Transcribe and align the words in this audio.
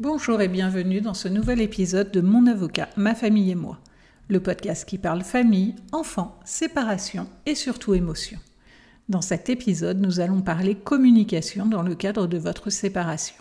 Bonjour 0.00 0.40
et 0.40 0.48
bienvenue 0.48 1.02
dans 1.02 1.12
ce 1.12 1.28
nouvel 1.28 1.60
épisode 1.60 2.10
de 2.10 2.22
Mon 2.22 2.46
avocat, 2.46 2.88
ma 2.96 3.14
famille 3.14 3.50
et 3.50 3.54
moi, 3.54 3.78
le 4.28 4.40
podcast 4.40 4.88
qui 4.88 4.96
parle 4.96 5.20
famille, 5.20 5.74
enfants, 5.92 6.40
séparation 6.46 7.26
et 7.44 7.54
surtout 7.54 7.92
émotion. 7.92 8.38
Dans 9.10 9.20
cet 9.20 9.50
épisode, 9.50 10.00
nous 10.00 10.18
allons 10.20 10.40
parler 10.40 10.74
communication 10.74 11.66
dans 11.66 11.82
le 11.82 11.94
cadre 11.94 12.26
de 12.26 12.38
votre 12.38 12.70
séparation. 12.70 13.36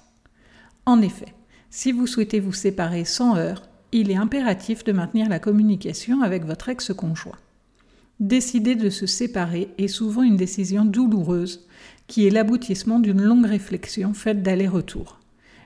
En 0.85 1.01
effet, 1.01 1.33
si 1.69 1.93
vous 1.93 2.07
souhaitez 2.07 2.41
vous 2.41 2.51
séparer 2.51 3.05
sans 3.05 3.37
heurts, 3.37 3.63
il 3.93 4.11
est 4.11 4.17
impératif 4.17 4.83
de 4.83 4.91
maintenir 4.91 5.29
la 5.29 5.39
communication 5.39 6.23
avec 6.23 6.43
votre 6.43 6.67
ex-conjoint. 6.67 7.37
Décider 8.19 8.75
de 8.75 8.89
se 8.89 9.05
séparer 9.05 9.69
est 9.77 9.87
souvent 9.87 10.23
une 10.23 10.35
décision 10.35 10.83
douloureuse 10.83 11.69
qui 12.07 12.27
est 12.27 12.31
l'aboutissement 12.31 12.99
d'une 12.99 13.21
longue 13.21 13.45
réflexion 13.45 14.13
faite 14.13 14.43
d'aller-retour 14.43 15.18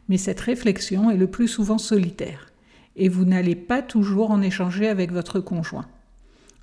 mais 0.10 0.18
cette 0.18 0.40
réflexion 0.40 1.10
est 1.10 1.18
le 1.18 1.28
plus 1.28 1.48
souvent 1.48 1.78
solitaire, 1.78 2.52
et 2.96 3.10
vous 3.10 3.26
n'allez 3.26 3.56
pas 3.56 3.82
toujours 3.82 4.32
en 4.32 4.42
échanger 4.42 4.88
avec 4.88 5.12
votre 5.12 5.40
conjoint. 5.40 5.86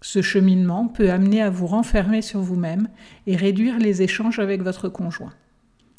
Ce 0.03 0.23
cheminement 0.23 0.89
peut 0.89 1.11
amener 1.11 1.43
à 1.43 1.51
vous 1.51 1.67
renfermer 1.67 2.23
sur 2.23 2.41
vous-même 2.41 2.89
et 3.27 3.37
réduire 3.37 3.79
les 3.79 4.03
échanges 4.03 4.39
avec 4.39 4.63
votre 4.63 4.89
conjoint. 4.89 5.35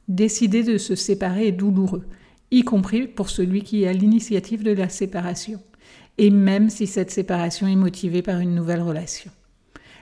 Décider 0.07 0.63
de 0.63 0.77
se 0.77 0.95
séparer 0.95 1.47
est 1.47 1.51
douloureux, 1.51 2.05
y 2.49 2.63
compris 2.63 3.07
pour 3.07 3.29
celui 3.29 3.61
qui 3.61 3.83
est 3.83 3.87
à 3.87 3.93
l'initiative 3.93 4.63
de 4.63 4.71
la 4.71 4.89
séparation, 4.89 5.61
et 6.17 6.29
même 6.29 6.69
si 6.69 6.87
cette 6.87 7.11
séparation 7.11 7.67
est 7.67 7.75
motivée 7.75 8.21
par 8.21 8.39
une 8.39 8.55
nouvelle 8.55 8.81
relation. 8.81 9.31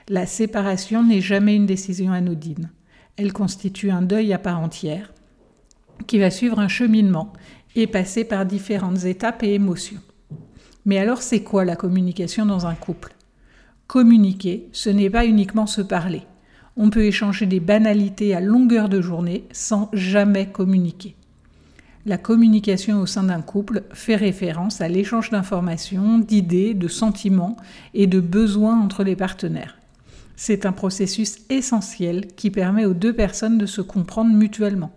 La 0.07 0.25
séparation 0.25 1.03
n'est 1.03 1.21
jamais 1.21 1.55
une 1.55 1.67
décision 1.67 2.11
anodine. 2.11 2.71
Elle 3.17 3.33
constitue 3.33 3.91
un 3.91 4.01
deuil 4.01 4.33
à 4.33 4.39
part 4.39 4.59
entière, 4.59 5.13
qui 6.07 6.19
va 6.19 6.31
suivre 6.31 6.59
un 6.59 6.67
cheminement 6.67 7.33
et 7.75 7.87
passer 7.87 8.23
par 8.23 8.45
différentes 8.45 9.05
étapes 9.05 9.43
et 9.43 9.53
émotions. 9.53 10.01
Mais 10.85 10.97
alors 10.97 11.21
c'est 11.21 11.43
quoi 11.43 11.65
la 11.65 11.75
communication 11.75 12.45
dans 12.45 12.65
un 12.65 12.75
couple? 12.75 13.13
Communiquer, 13.87 14.69
ce 14.71 14.89
n'est 14.89 15.09
pas 15.09 15.25
uniquement 15.25 15.67
se 15.67 15.81
parler. 15.81 16.23
On 16.77 16.89
peut 16.89 17.03
échanger 17.03 17.45
des 17.45 17.59
banalités 17.59 18.35
à 18.35 18.39
longueur 18.39 18.89
de 18.89 19.01
journée 19.01 19.45
sans 19.51 19.89
jamais 19.93 20.47
communiquer. 20.47 21.15
La 22.05 22.17
communication 22.17 23.01
au 23.01 23.05
sein 23.05 23.23
d'un 23.23 23.41
couple 23.41 23.83
fait 23.93 24.15
référence 24.15 24.79
à 24.79 24.87
l'échange 24.87 25.29
d'informations, 25.31 26.17
d'idées, 26.17 26.73
de 26.73 26.87
sentiments 26.87 27.57
et 27.93 28.07
de 28.07 28.19
besoins 28.19 28.79
entre 28.79 29.03
les 29.03 29.15
partenaires. 29.15 29.77
C'est 30.35 30.65
un 30.65 30.71
processus 30.71 31.39
essentiel 31.49 32.27
qui 32.27 32.49
permet 32.49 32.85
aux 32.85 32.93
deux 32.93 33.13
personnes 33.13 33.57
de 33.57 33.65
se 33.65 33.81
comprendre 33.81 34.33
mutuellement 34.33 34.91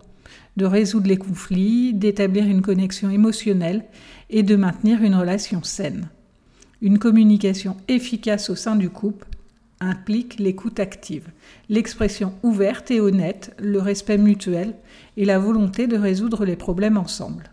de 0.57 0.65
résoudre 0.65 1.07
les 1.07 1.17
conflits, 1.17 1.93
d'établir 1.93 2.45
une 2.45 2.61
connexion 2.61 3.09
émotionnelle 3.09 3.85
et 4.29 4.43
de 4.43 4.55
maintenir 4.55 5.01
une 5.01 5.15
relation 5.15 5.63
saine. 5.63 6.09
Une 6.81 6.99
communication 6.99 7.77
efficace 7.87 8.49
au 8.49 8.55
sein 8.55 8.75
du 8.75 8.89
couple 8.89 9.27
implique 9.79 10.39
l'écoute 10.39 10.79
active, 10.79 11.27
l'expression 11.69 12.33
ouverte 12.43 12.91
et 12.91 12.99
honnête, 12.99 13.53
le 13.59 13.79
respect 13.79 14.17
mutuel 14.17 14.75
et 15.17 15.25
la 15.25 15.39
volonté 15.39 15.87
de 15.87 15.97
résoudre 15.97 16.45
les 16.45 16.55
problèmes 16.55 16.97
ensemble. 16.97 17.51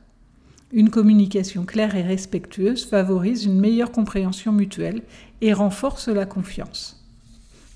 Une 0.73 0.91
communication 0.91 1.65
claire 1.65 1.97
et 1.97 2.03
respectueuse 2.03 2.87
favorise 2.87 3.45
une 3.45 3.59
meilleure 3.59 3.91
compréhension 3.91 4.53
mutuelle 4.53 5.03
et 5.41 5.53
renforce 5.53 6.09
la 6.09 6.27
confiance. 6.27 7.05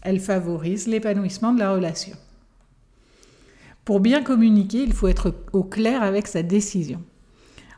Elle 0.02 0.20
favorise 0.20 0.86
l'épanouissement 0.86 1.52
de 1.52 1.58
la 1.58 1.72
relation. 1.72 2.16
Pour 3.84 4.00
bien 4.00 4.22
communiquer, 4.22 4.82
il 4.82 4.92
faut 4.94 5.08
être 5.08 5.34
au 5.52 5.62
clair 5.62 6.02
avec 6.02 6.26
sa 6.26 6.42
décision. 6.42 7.02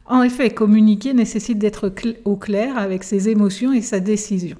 En 0.05 0.23
effet, 0.23 0.51
communiquer 0.51 1.15
nécessite 1.15 1.59
d'être 1.59 1.93
au 2.25 2.37
clair 2.37 2.79
avec 2.79 3.03
ses 3.03 3.29
émotions 3.29 3.73
et 3.73 3.83
sa 3.83 3.99
décision. 3.99 4.57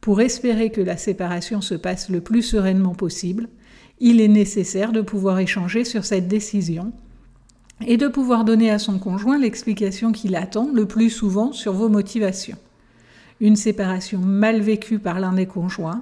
Pour 0.00 0.20
espérer 0.20 0.70
que 0.70 0.80
la 0.80 0.96
séparation 0.96 1.60
se 1.60 1.74
passe 1.74 2.08
le 2.08 2.20
plus 2.20 2.42
sereinement 2.42 2.94
possible, 2.94 3.48
il 4.00 4.20
est 4.20 4.28
nécessaire 4.28 4.90
de 4.90 5.02
pouvoir 5.02 5.38
échanger 5.38 5.84
sur 5.84 6.04
cette 6.04 6.26
décision 6.26 6.92
et 7.86 7.96
de 7.96 8.08
pouvoir 8.08 8.44
donner 8.44 8.70
à 8.70 8.78
son 8.78 8.98
conjoint 8.98 9.38
l'explication 9.38 10.10
qu'il 10.10 10.34
attend 10.34 10.68
le 10.72 10.86
plus 10.86 11.10
souvent 11.10 11.52
sur 11.52 11.72
vos 11.72 11.88
motivations. 11.88 12.56
Une 13.40 13.56
séparation 13.56 14.18
mal 14.18 14.60
vécue 14.60 14.98
par 14.98 15.20
l'un 15.20 15.34
des 15.34 15.46
conjoints 15.46 16.00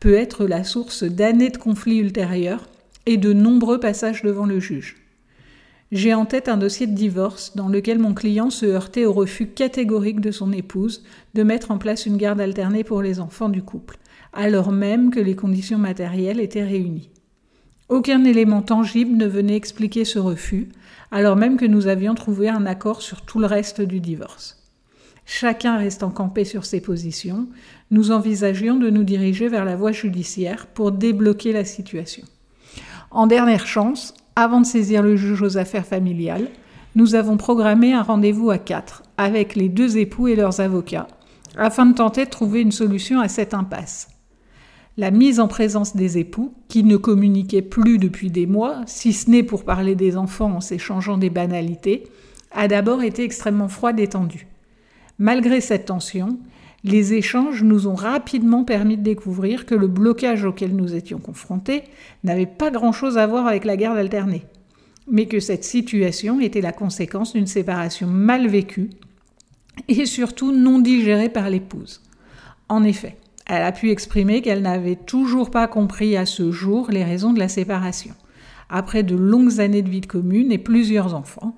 peut 0.00 0.14
être 0.14 0.46
la 0.46 0.64
source 0.64 1.04
d'années 1.04 1.50
de 1.50 1.58
conflits 1.58 1.98
ultérieurs 1.98 2.66
et 3.06 3.16
de 3.16 3.32
nombreux 3.32 3.80
passages 3.80 4.22
devant 4.22 4.46
le 4.46 4.60
juge. 4.60 4.96
J'ai 5.92 6.14
en 6.14 6.24
tête 6.24 6.48
un 6.48 6.56
dossier 6.56 6.86
de 6.86 6.94
divorce 6.94 7.56
dans 7.56 7.68
lequel 7.68 7.98
mon 7.98 8.14
client 8.14 8.50
se 8.50 8.64
heurtait 8.64 9.06
au 9.06 9.12
refus 9.12 9.48
catégorique 9.48 10.20
de 10.20 10.30
son 10.30 10.52
épouse 10.52 11.02
de 11.34 11.42
mettre 11.42 11.72
en 11.72 11.78
place 11.78 12.06
une 12.06 12.16
garde 12.16 12.40
alternée 12.40 12.84
pour 12.84 13.02
les 13.02 13.18
enfants 13.18 13.48
du 13.48 13.62
couple, 13.62 13.98
alors 14.32 14.70
même 14.70 15.10
que 15.10 15.18
les 15.18 15.34
conditions 15.34 15.78
matérielles 15.78 16.38
étaient 16.38 16.64
réunies. 16.64 17.10
Aucun 17.88 18.24
élément 18.24 18.62
tangible 18.62 19.16
ne 19.16 19.26
venait 19.26 19.56
expliquer 19.56 20.04
ce 20.04 20.20
refus, 20.20 20.68
alors 21.10 21.34
même 21.34 21.56
que 21.56 21.66
nous 21.66 21.88
avions 21.88 22.14
trouvé 22.14 22.48
un 22.48 22.66
accord 22.66 23.02
sur 23.02 23.22
tout 23.22 23.40
le 23.40 23.46
reste 23.46 23.80
du 23.80 23.98
divorce. 23.98 24.62
Chacun 25.26 25.76
restant 25.76 26.10
campé 26.10 26.44
sur 26.44 26.64
ses 26.64 26.80
positions, 26.80 27.48
nous 27.90 28.12
envisagions 28.12 28.76
de 28.76 28.90
nous 28.90 29.02
diriger 29.02 29.48
vers 29.48 29.64
la 29.64 29.74
voie 29.74 29.90
judiciaire 29.90 30.68
pour 30.68 30.92
débloquer 30.92 31.52
la 31.52 31.64
situation. 31.64 32.24
En 33.10 33.26
dernière 33.26 33.66
chance, 33.66 34.14
avant 34.36 34.60
de 34.60 34.66
saisir 34.66 35.02
le 35.02 35.16
juge 35.16 35.42
aux 35.42 35.58
affaires 35.58 35.86
familiales, 35.86 36.48
nous 36.94 37.14
avons 37.14 37.36
programmé 37.36 37.92
un 37.92 38.02
rendez-vous 38.02 38.50
à 38.50 38.58
quatre 38.58 39.02
avec 39.16 39.56
les 39.56 39.68
deux 39.68 39.98
époux 39.98 40.28
et 40.28 40.36
leurs 40.36 40.60
avocats 40.60 41.08
afin 41.56 41.86
de 41.86 41.94
tenter 41.94 42.24
de 42.24 42.30
trouver 42.30 42.60
une 42.60 42.72
solution 42.72 43.20
à 43.20 43.28
cette 43.28 43.54
impasse. 43.54 44.08
La 44.96 45.10
mise 45.10 45.40
en 45.40 45.48
présence 45.48 45.96
des 45.96 46.18
époux, 46.18 46.54
qui 46.68 46.84
ne 46.84 46.96
communiquaient 46.96 47.62
plus 47.62 47.98
depuis 47.98 48.30
des 48.30 48.46
mois, 48.46 48.82
si 48.86 49.12
ce 49.12 49.30
n'est 49.30 49.42
pour 49.42 49.64
parler 49.64 49.94
des 49.94 50.16
enfants 50.16 50.52
en 50.52 50.60
s'échangeant 50.60 51.18
des 51.18 51.30
banalités, 51.30 52.04
a 52.52 52.68
d'abord 52.68 53.02
été 53.02 53.24
extrêmement 53.24 53.68
froide 53.68 53.98
et 53.98 54.08
tendue. 54.08 54.46
Malgré 55.18 55.60
cette 55.60 55.86
tension, 55.86 56.38
les 56.84 57.14
échanges 57.14 57.62
nous 57.62 57.86
ont 57.86 57.94
rapidement 57.94 58.64
permis 58.64 58.96
de 58.96 59.02
découvrir 59.02 59.66
que 59.66 59.74
le 59.74 59.86
blocage 59.86 60.44
auquel 60.44 60.74
nous 60.74 60.94
étions 60.94 61.18
confrontés 61.18 61.84
n'avait 62.24 62.46
pas 62.46 62.70
grand-chose 62.70 63.18
à 63.18 63.26
voir 63.26 63.46
avec 63.46 63.64
la 63.64 63.76
garde 63.76 63.98
alternée, 63.98 64.44
mais 65.10 65.26
que 65.26 65.40
cette 65.40 65.64
situation 65.64 66.40
était 66.40 66.62
la 66.62 66.72
conséquence 66.72 67.34
d'une 67.34 67.46
séparation 67.46 68.06
mal 68.06 68.46
vécue 68.48 68.90
et 69.88 70.06
surtout 70.06 70.52
non 70.52 70.78
digérée 70.78 71.28
par 71.28 71.50
l'épouse. 71.50 72.00
En 72.68 72.82
effet, 72.82 73.16
elle 73.46 73.62
a 73.62 73.72
pu 73.72 73.90
exprimer 73.90 74.42
qu'elle 74.42 74.62
n'avait 74.62 74.96
toujours 74.96 75.50
pas 75.50 75.66
compris 75.66 76.16
à 76.16 76.24
ce 76.24 76.50
jour 76.50 76.90
les 76.90 77.04
raisons 77.04 77.32
de 77.32 77.38
la 77.38 77.48
séparation. 77.48 78.14
Après 78.68 79.02
de 79.02 79.16
longues 79.16 79.60
années 79.60 79.82
de 79.82 79.90
vie 79.90 80.00
commune 80.00 80.52
et 80.52 80.58
plusieurs 80.58 81.14
enfants, 81.14 81.56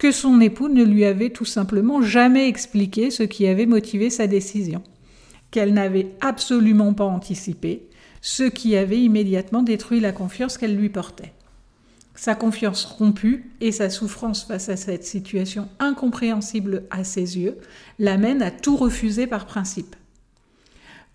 que 0.00 0.12
son 0.12 0.40
époux 0.40 0.70
ne 0.70 0.82
lui 0.82 1.04
avait 1.04 1.28
tout 1.28 1.44
simplement 1.44 2.00
jamais 2.00 2.48
expliqué 2.48 3.10
ce 3.10 3.22
qui 3.22 3.46
avait 3.46 3.66
motivé 3.66 4.08
sa 4.08 4.26
décision, 4.26 4.82
qu'elle 5.50 5.74
n'avait 5.74 6.12
absolument 6.22 6.94
pas 6.94 7.04
anticipé, 7.04 7.86
ce 8.22 8.44
qui 8.44 8.76
avait 8.76 8.98
immédiatement 8.98 9.62
détruit 9.62 10.00
la 10.00 10.12
confiance 10.12 10.56
qu'elle 10.56 10.74
lui 10.74 10.88
portait. 10.88 11.34
Sa 12.14 12.34
confiance 12.34 12.86
rompue 12.86 13.50
et 13.60 13.72
sa 13.72 13.90
souffrance 13.90 14.44
face 14.44 14.70
à 14.70 14.76
cette 14.76 15.04
situation 15.04 15.68
incompréhensible 15.78 16.84
à 16.90 17.04
ses 17.04 17.38
yeux 17.38 17.58
l'amènent 17.98 18.42
à 18.42 18.50
tout 18.50 18.78
refuser 18.78 19.26
par 19.26 19.44
principe. 19.44 19.96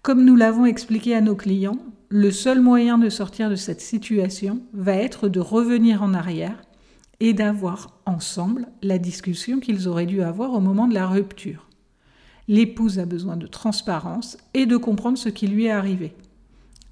Comme 0.03 0.23
nous 0.23 0.35
l'avons 0.35 0.67
expliqué 0.67 1.15
à 1.15 1.21
nos 1.21 1.35
clients, 1.35 1.79
le 2.09 2.29
seul 2.29 2.61
moyen 2.61 2.99
de 2.99 3.09
sortir 3.09 3.49
de 3.49 3.55
cette 3.55 3.81
situation 3.81 4.61
va 4.73 4.93
être 4.93 5.27
de 5.27 5.39
revenir 5.39 6.03
en 6.03 6.13
arrière 6.13 6.64
et 7.25 7.33
d'avoir 7.33 7.99
ensemble 8.05 8.67
la 8.83 8.99
discussion 8.99 9.59
qu'ils 9.59 9.87
auraient 9.87 10.05
dû 10.05 10.21
avoir 10.21 10.53
au 10.53 10.59
moment 10.59 10.87
de 10.87 10.93
la 10.93 11.07
rupture. 11.07 11.67
L'épouse 12.47 12.99
a 12.99 13.07
besoin 13.07 13.35
de 13.35 13.47
transparence 13.47 14.37
et 14.53 14.67
de 14.67 14.77
comprendre 14.77 15.17
ce 15.17 15.29
qui 15.29 15.47
lui 15.47 15.65
est 15.65 15.71
arrivé. 15.71 16.13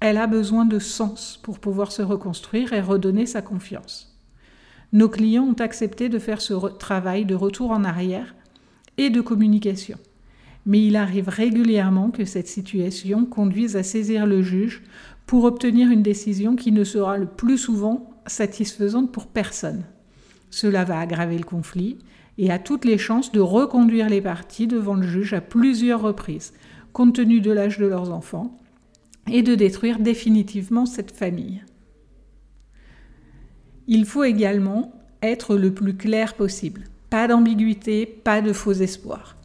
Elle 0.00 0.16
a 0.16 0.26
besoin 0.26 0.64
de 0.64 0.80
sens 0.80 1.38
pour 1.44 1.60
pouvoir 1.60 1.92
se 1.92 2.02
reconstruire 2.02 2.72
et 2.72 2.80
redonner 2.80 3.26
sa 3.26 3.42
confiance. 3.42 4.18
Nos 4.92 5.08
clients 5.08 5.44
ont 5.44 5.60
accepté 5.60 6.08
de 6.08 6.18
faire 6.18 6.40
ce 6.40 6.54
travail 6.78 7.26
de 7.26 7.36
retour 7.36 7.70
en 7.70 7.84
arrière 7.84 8.34
et 8.98 9.10
de 9.10 9.20
communication. 9.20 9.98
Mais 10.66 10.84
il 10.84 10.96
arrive 10.96 11.28
régulièrement 11.28 12.10
que 12.10 12.24
cette 12.24 12.48
situation 12.48 13.24
conduise 13.24 13.76
à 13.76 13.84
saisir 13.84 14.26
le 14.26 14.42
juge 14.42 14.82
pour 15.26 15.44
obtenir 15.44 15.92
une 15.92 16.02
décision 16.02 16.56
qui 16.56 16.72
ne 16.72 16.82
sera 16.82 17.18
le 17.18 17.26
plus 17.26 17.56
souvent 17.56 18.10
satisfaisante 18.26 19.12
pour 19.12 19.28
personne. 19.28 19.84
Cela 20.54 20.84
va 20.84 21.00
aggraver 21.00 21.36
le 21.36 21.42
conflit 21.42 21.98
et 22.38 22.52
a 22.52 22.60
toutes 22.60 22.84
les 22.84 22.96
chances 22.96 23.32
de 23.32 23.40
reconduire 23.40 24.08
les 24.08 24.20
parties 24.20 24.68
devant 24.68 24.94
le 24.94 25.04
juge 25.04 25.34
à 25.34 25.40
plusieurs 25.40 26.00
reprises, 26.00 26.52
compte 26.92 27.16
tenu 27.16 27.40
de 27.40 27.50
l'âge 27.50 27.76
de 27.78 27.86
leurs 27.86 28.12
enfants, 28.12 28.56
et 29.28 29.42
de 29.42 29.56
détruire 29.56 29.98
définitivement 29.98 30.86
cette 30.86 31.10
famille. 31.10 31.64
Il 33.88 34.04
faut 34.04 34.22
également 34.22 34.92
être 35.22 35.56
le 35.56 35.74
plus 35.74 35.96
clair 35.96 36.34
possible. 36.34 36.84
Pas 37.10 37.26
d'ambiguïté, 37.26 38.06
pas 38.06 38.40
de 38.40 38.52
faux 38.52 38.74
espoirs. 38.74 39.36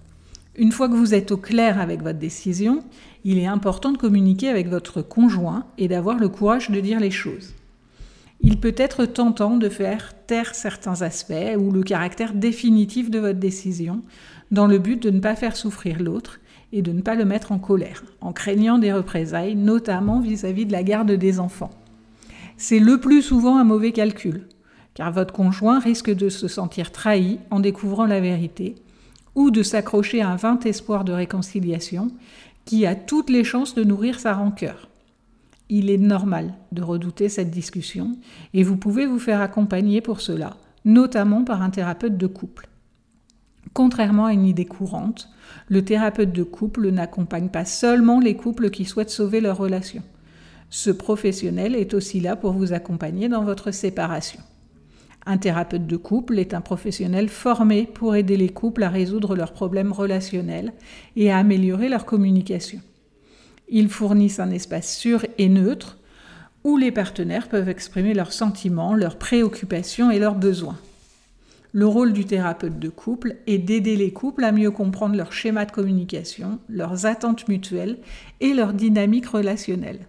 Une 0.55 0.71
fois 0.71 0.89
que 0.89 0.93
vous 0.93 1.15
êtes 1.15 1.31
au 1.31 1.37
clair 1.37 1.81
avec 1.81 2.03
votre 2.03 2.19
décision, 2.19 2.83
il 3.23 3.39
est 3.39 3.47
important 3.47 3.91
de 3.93 3.97
communiquer 3.97 4.49
avec 4.49 4.67
votre 4.67 5.01
conjoint 5.01 5.65
et 5.79 5.87
d'avoir 5.87 6.19
le 6.19 6.29
courage 6.29 6.69
de 6.69 6.79
dire 6.79 6.99
les 6.99 7.09
choses. 7.09 7.55
Il 8.41 8.59
peut 8.59 8.75
être 8.77 9.05
tentant 9.05 9.57
de 9.57 9.67
faire 9.67 10.13
taire 10.25 10.55
certains 10.55 11.01
aspects 11.01 11.57
ou 11.57 11.71
le 11.71 11.83
caractère 11.83 12.33
définitif 12.33 13.09
de 13.09 13.19
votre 13.19 13.39
décision 13.39 14.01
dans 14.51 14.65
le 14.65 14.79
but 14.79 15.01
de 15.01 15.09
ne 15.09 15.19
pas 15.19 15.35
faire 15.35 15.57
souffrir 15.57 16.01
l'autre 16.01 16.39
et 16.71 16.81
de 16.81 16.91
ne 16.91 17.01
pas 17.01 17.15
le 17.15 17.25
mettre 17.25 17.51
en 17.51 17.59
colère, 17.59 18.03
en 18.21 18.31
craignant 18.31 18.77
des 18.77 18.93
représailles, 18.93 19.55
notamment 19.55 20.19
vis-à-vis 20.19 20.65
de 20.65 20.71
la 20.71 20.83
garde 20.83 21.11
des 21.11 21.39
enfants. 21.39 21.71
C'est 22.57 22.79
le 22.79 22.99
plus 22.99 23.21
souvent 23.21 23.57
un 23.57 23.63
mauvais 23.63 23.91
calcul, 23.91 24.47
car 24.93 25.11
votre 25.11 25.33
conjoint 25.33 25.79
risque 25.79 26.13
de 26.13 26.29
se 26.29 26.47
sentir 26.47 26.91
trahi 26.91 27.39
en 27.51 27.59
découvrant 27.59 28.05
la 28.05 28.19
vérité, 28.19 28.75
ou 29.35 29.51
de 29.51 29.63
s'accrocher 29.63 30.21
à 30.21 30.29
un 30.29 30.35
vain 30.35 30.59
espoir 30.65 31.03
de 31.03 31.13
réconciliation 31.13 32.09
qui 32.65 32.85
a 32.85 32.95
toutes 32.95 33.29
les 33.29 33.43
chances 33.43 33.75
de 33.75 33.83
nourrir 33.83 34.19
sa 34.19 34.33
rancœur. 34.33 34.88
Il 35.69 35.91
est 35.91 35.99
normal 35.99 36.55
de 36.71 36.81
redouter 36.81 37.29
cette 37.29 37.51
discussion 37.51 38.17
et 38.55 38.63
vous 38.63 38.75
pouvez 38.75 39.05
vous 39.05 39.19
faire 39.19 39.39
accompagner 39.39 40.01
pour 40.01 40.19
cela, 40.19 40.57
notamment 40.83 41.43
par 41.43 41.61
un 41.61 41.69
thérapeute 41.69 42.17
de 42.17 42.27
couple. 42.27 42.67
Contrairement 43.73 44.25
à 44.25 44.33
une 44.33 44.45
idée 44.45 44.65
courante, 44.65 45.29
le 45.67 45.85
thérapeute 45.85 46.31
de 46.31 46.41
couple 46.41 46.89
n'accompagne 46.89 47.49
pas 47.49 47.65
seulement 47.65 48.19
les 48.19 48.35
couples 48.35 48.71
qui 48.71 48.85
souhaitent 48.85 49.11
sauver 49.11 49.41
leur 49.41 49.57
relation. 49.57 50.01
Ce 50.71 50.89
professionnel 50.89 51.75
est 51.75 51.93
aussi 51.93 52.19
là 52.19 52.35
pour 52.35 52.53
vous 52.53 52.73
accompagner 52.73 53.29
dans 53.29 53.43
votre 53.43 53.71
séparation. 53.71 54.39
Un 55.27 55.37
thérapeute 55.37 55.85
de 55.85 55.97
couple 55.97 56.39
est 56.39 56.55
un 56.55 56.61
professionnel 56.61 57.29
formé 57.29 57.85
pour 57.85 58.15
aider 58.15 58.37
les 58.37 58.49
couples 58.49 58.83
à 58.83 58.89
résoudre 58.89 59.35
leurs 59.35 59.53
problèmes 59.53 59.91
relationnels 59.91 60.73
et 61.15 61.31
à 61.31 61.37
améliorer 61.37 61.89
leur 61.89 62.05
communication. 62.05 62.81
Ils 63.69 63.89
fournissent 63.89 64.39
un 64.39 64.51
espace 64.51 64.95
sûr 64.95 65.25
et 65.37 65.49
neutre 65.49 65.97
où 66.63 66.77
les 66.77 66.91
partenaires 66.91 67.47
peuvent 67.47 67.69
exprimer 67.69 68.13
leurs 68.13 68.33
sentiments, 68.33 68.95
leurs 68.95 69.17
préoccupations 69.17 70.11
et 70.11 70.19
leurs 70.19 70.35
besoins. 70.35 70.77
Le 71.71 71.85
rôle 71.85 72.13
du 72.13 72.25
thérapeute 72.25 72.79
de 72.79 72.89
couple 72.89 73.35
est 73.45 73.59
d'aider 73.59 73.95
les 73.95 74.11
couples 74.11 74.43
à 74.43 74.51
mieux 74.51 74.71
comprendre 74.71 75.15
leur 75.15 75.31
schéma 75.31 75.65
de 75.65 75.71
communication, 75.71 76.59
leurs 76.67 77.05
attentes 77.05 77.47
mutuelles 77.47 77.99
et 78.39 78.55
leur 78.55 78.73
dynamique 78.73 79.27
relationnelle. 79.27 80.07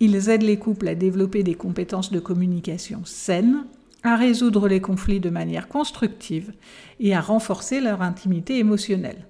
Ils 0.00 0.28
aident 0.28 0.42
les 0.42 0.58
couples 0.58 0.88
à 0.88 0.94
développer 0.94 1.42
des 1.42 1.54
compétences 1.54 2.12
de 2.12 2.20
communication 2.20 3.00
saines, 3.04 3.64
à 4.02 4.16
résoudre 4.16 4.68
les 4.68 4.80
conflits 4.80 5.20
de 5.20 5.30
manière 5.30 5.68
constructive 5.68 6.52
et 7.00 7.14
à 7.14 7.20
renforcer 7.20 7.80
leur 7.80 8.02
intimité 8.02 8.58
émotionnelle. 8.58 9.26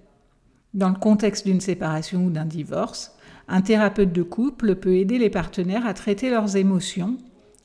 Dans 0.74 0.88
le 0.88 0.96
contexte 0.96 1.46
d'une 1.46 1.60
séparation 1.60 2.24
ou 2.24 2.30
d'un 2.30 2.46
divorce, 2.46 3.14
un 3.48 3.60
thérapeute 3.60 4.12
de 4.12 4.22
couple 4.22 4.76
peut 4.76 4.96
aider 4.96 5.18
les 5.18 5.30
partenaires 5.30 5.86
à 5.86 5.94
traiter 5.94 6.30
leurs 6.30 6.56
émotions 6.56 7.18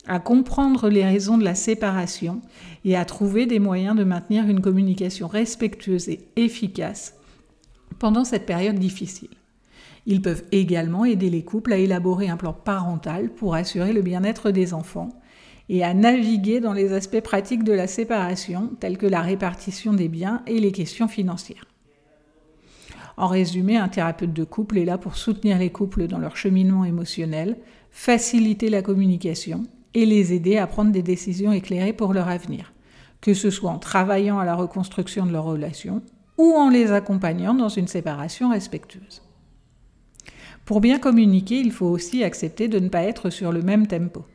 à 0.07 0.19
comprendre 0.19 0.89
les 0.89 1.05
raisons 1.05 1.37
de 1.37 1.43
la 1.43 1.55
séparation 1.55 2.41
et 2.85 2.95
à 2.95 3.05
trouver 3.05 3.45
des 3.45 3.59
moyens 3.59 3.95
de 3.95 4.03
maintenir 4.03 4.47
une 4.47 4.61
communication 4.61 5.27
respectueuse 5.27 6.09
et 6.09 6.25
efficace 6.35 7.15
pendant 7.99 8.23
cette 8.23 8.45
période 8.45 8.79
difficile. 8.79 9.29
Ils 10.05 10.21
peuvent 10.21 10.45
également 10.53 11.03
aider 11.03 11.29
les 11.29 11.43
couples 11.43 11.73
à 11.73 11.77
élaborer 11.77 12.29
un 12.29 12.37
plan 12.37 12.53
parental 12.53 13.29
pour 13.29 13.55
assurer 13.55 13.91
le 13.91 14.01
bien-être 14.01 14.51
des 14.51 14.73
enfants 14.73 15.09
et 15.67 15.83
à 15.83 15.93
naviguer 15.93 16.61
dans 16.61 16.71
les 16.71 16.93
aspects 16.93 17.19
pratiques 17.19 17.65
de 17.65 17.73
la 17.73 17.87
séparation, 17.87 18.71
tels 18.79 18.97
que 18.97 19.05
la 19.05 19.21
répartition 19.21 19.93
des 19.93 20.07
biens 20.07 20.41
et 20.47 20.61
les 20.61 20.71
questions 20.71 21.09
financières. 21.09 21.65
En 23.17 23.25
résumé, 23.25 23.77
un 23.77 23.87
thérapeute 23.87 24.33
de 24.33 24.43
couple 24.43 24.77
est 24.77 24.85
là 24.85 24.99
pour 24.99 25.17
soutenir 25.17 25.57
les 25.57 25.71
couples 25.71 26.05
dans 26.07 26.19
leur 26.19 26.37
cheminement 26.37 26.85
émotionnel, 26.85 27.57
faciliter 27.89 28.69
la 28.69 28.83
communication 28.83 29.63
et 29.95 30.05
les 30.05 30.33
aider 30.33 30.57
à 30.57 30.67
prendre 30.67 30.91
des 30.91 31.01
décisions 31.01 31.51
éclairées 31.51 31.93
pour 31.93 32.13
leur 32.13 32.27
avenir, 32.27 32.73
que 33.19 33.33
ce 33.33 33.49
soit 33.49 33.71
en 33.71 33.79
travaillant 33.79 34.37
à 34.37 34.45
la 34.45 34.53
reconstruction 34.53 35.25
de 35.25 35.31
leur 35.31 35.45
relation 35.45 36.03
ou 36.37 36.53
en 36.53 36.69
les 36.69 36.91
accompagnant 36.91 37.55
dans 37.55 37.69
une 37.69 37.87
séparation 37.87 38.51
respectueuse. 38.51 39.23
Pour 40.65 40.79
bien 40.79 40.99
communiquer, 40.99 41.59
il 41.59 41.71
faut 41.71 41.87
aussi 41.87 42.23
accepter 42.23 42.67
de 42.67 42.77
ne 42.77 42.89
pas 42.89 43.01
être 43.01 43.31
sur 43.31 43.51
le 43.51 43.63
même 43.63 43.87
tempo. 43.87 44.25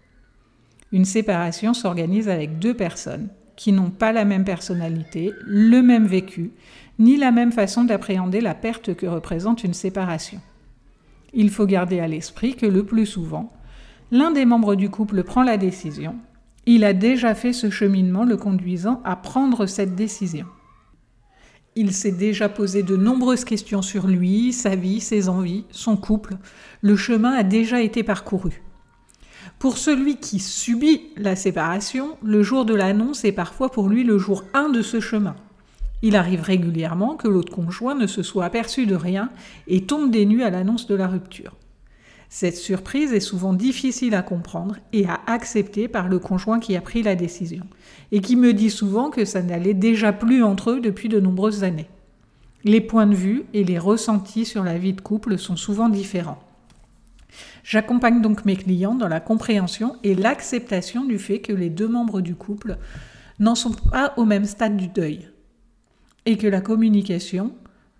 Une 0.91 1.05
séparation 1.05 1.73
s'organise 1.73 2.29
avec 2.29 2.59
deux 2.59 2.75
personnes 2.75 3.29
qui 3.57 3.73
n'ont 3.73 3.91
pas 3.91 4.13
la 4.13 4.25
même 4.25 4.45
personnalité, 4.45 5.33
le 5.45 5.83
même 5.83 6.07
vécu, 6.07 6.53
ni 6.99 7.17
la 7.17 7.33
même 7.33 7.53
façon 7.53 7.85
d'appréhender 7.85 8.41
la 8.41 8.55
perte 8.55 8.95
que 8.95 9.07
représente 9.07 9.65
une 9.65 9.75
séparation. 9.75 10.41
Il 11.35 11.51
faut 11.51 11.67
garder 11.67 12.01
à 12.01 12.09
l'esprit 12.09 12.55
que 12.57 12.67
le 12.67 12.85
plus 12.85 13.07
souvent, 13.07 13.53
l'un 14.11 14.31
des 14.31 14.45
membres 14.45 14.75
du 14.75 14.91
couple 14.91 15.25
prend 15.25 15.43
la 15.43 15.57
décision. 15.57 16.17
Il 16.67 16.85
a 16.85 16.93
déjà 16.93 17.35
fait 17.35 17.53
ce 17.53 17.71
cheminement 17.71 18.25
le 18.25 18.37
conduisant 18.37 19.01
à 19.05 19.17
prendre 19.17 19.67
cette 19.67 19.97
décision. 19.97 20.47
Il 21.75 21.93
s'est 21.93 22.13
déjà 22.13 22.51
posé 22.51 22.83
de 22.83 22.97
nombreuses 22.97 23.45
questions 23.45 23.81
sur 23.81 24.07
lui, 24.07 24.53
sa 24.53 24.77
vie, 24.77 25.01
ses 25.01 25.31
envies, 25.31 25.65
son 25.71 25.97
couple. 25.97 26.37
Le 26.83 26.97
chemin 26.97 27.33
a 27.33 27.43
déjà 27.43 27.81
été 27.81 28.03
parcouru. 28.03 28.61
Pour 29.63 29.79
celui 29.79 30.17
qui 30.17 30.41
subit 30.41 31.03
la 31.17 31.37
séparation, 31.37 32.17
le 32.21 32.43
jour 32.43 32.65
de 32.65 32.75
l'annonce 32.75 33.25
est 33.25 33.31
parfois 33.31 33.71
pour 33.71 33.89
lui 33.89 34.03
le 34.03 34.19
jour 34.19 34.43
1 34.55 34.71
de 34.71 34.83
ce 34.83 34.99
chemin. 34.99 35.37
Il 36.03 36.17
arrive 36.17 36.43
régulièrement 36.43 37.15
que 37.15 37.29
l'autre 37.29 37.53
conjoint 37.53 37.95
ne 37.95 38.09
se 38.09 38.25
soit 38.25 38.45
aperçu 38.45 38.87
de 38.87 38.97
rien 38.97 39.31
et 39.69 39.83
tombe 39.83 40.11
des 40.11 40.27
nues 40.27 40.43
à 40.43 40.51
l'annonce 40.51 40.89
de 40.89 40.97
la 40.97 41.07
rupture. 41.07 41.55
Cette 42.29 42.57
surprise 42.57 43.13
est 43.13 43.21
souvent 43.21 43.53
difficile 43.53 44.17
à 44.17 44.23
comprendre 44.23 44.79
et 44.93 45.07
à 45.07 45.21
accepter 45.29 45.87
par 45.87 46.09
le 46.09 46.19
conjoint 46.19 46.59
qui 46.59 46.75
a 46.75 46.81
pris 46.81 47.05
la 47.05 47.15
décision, 47.15 47.63
et 48.11 48.21
qui 48.21 48.35
me 48.35 48.55
dit 48.55 48.69
souvent 48.69 49.11
que 49.11 49.25
ça 49.25 49.43
n'allait 49.43 49.75
déjà 49.75 50.13
plus 50.13 50.43
entre 50.43 50.73
eux 50.73 50.81
depuis 50.81 51.09
de 51.09 51.21
nombreuses 51.21 51.63
années. 51.63 51.89
Les 52.65 52.81
points 52.81 53.07
de 53.07 53.15
vue 53.15 53.45
et 53.55 53.63
les 53.63 53.79
ressentis 53.79 54.45
sur 54.45 54.65
la 54.65 54.77
vie 54.77 54.93
de 54.93 55.01
couple 55.01 55.39
sont 55.39 55.55
souvent 55.55 55.89
différents. 55.89 56.43
J'accompagne 57.65 58.21
donc 58.21 58.45
mes 58.45 58.57
clients 58.57 58.95
dans 58.95 59.09
la 59.09 59.21
compréhension 59.21 59.97
et 60.03 60.15
l'acceptation 60.15 61.05
du 61.05 61.19
fait 61.19 61.41
que 61.41 61.53
les 61.53 61.71
deux 61.71 61.89
membres 61.89 62.21
du 62.21 62.35
couple 62.35 62.79
n'en 63.39 63.55
sont 63.55 63.73
pas 63.73 64.15
au 64.17 64.25
même 64.25 64.45
stade 64.45 64.77
du 64.77 64.89
deuil, 64.89 65.29
et 66.27 66.37
que 66.37 66.47
la 66.47 66.61
communication 66.61 67.55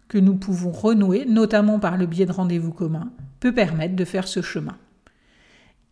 que 0.09 0.19
nous 0.19 0.37
pouvons 0.37 0.71
renouer, 0.71 1.25
notamment 1.25 1.79
par 1.79 1.97
le 1.97 2.07
biais 2.07 2.27
de 2.27 2.33
rendez-vous 2.33 2.73
communs, 2.73 3.13
peut 3.41 3.55
permettre 3.55 3.97
de 3.97 4.05
faire 4.05 4.29
ce 4.29 4.43
chemin. 4.43 4.77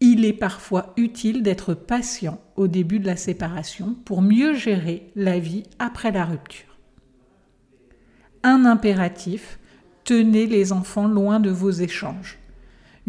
Il 0.01 0.25
est 0.25 0.33
parfois 0.33 0.93
utile 0.97 1.43
d'être 1.43 1.75
patient 1.75 2.41
au 2.57 2.69
début 2.69 3.01
de 3.01 3.07
la 3.07 3.17
séparation 3.17 3.95
pour 4.05 4.23
mieux 4.23 4.55
gérer 4.55 5.11
la 5.15 5.39
vie 5.39 5.65
après 5.79 6.11
la 6.11 6.25
rupture. 6.25 6.79
Un 8.43 8.65
impératif, 8.65 9.59
tenez 10.05 10.47
les 10.47 10.73
enfants 10.73 11.09
loin 11.09 11.41
de 11.41 11.51
vos 11.51 11.71
échanges. 11.71 12.40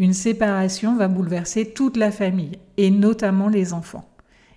Une 0.02 0.14
séparation 0.14 0.96
va 0.96 1.06
bouleverser 1.06 1.74
toute 1.74 1.96
la 1.96 2.10
famille, 2.10 2.58
et 2.76 2.90
notamment 2.90 3.46
les 3.46 3.72
enfants. 3.72 4.10